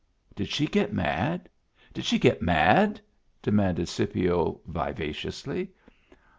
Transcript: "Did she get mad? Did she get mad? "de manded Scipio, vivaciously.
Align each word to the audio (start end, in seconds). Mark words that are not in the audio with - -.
"Did 0.35 0.49
she 0.49 0.65
get 0.65 0.91
mad? 0.91 1.47
Did 1.93 2.05
she 2.05 2.17
get 2.17 2.41
mad? 2.41 3.01
"de 3.43 3.51
manded 3.51 3.87
Scipio, 3.87 4.59
vivaciously. 4.65 5.73